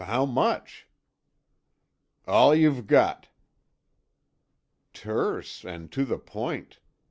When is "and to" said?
5.63-6.05